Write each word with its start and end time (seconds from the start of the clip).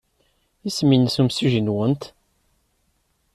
Isem-nnes 0.67 1.15
yimsujji-nwent? 1.19 2.03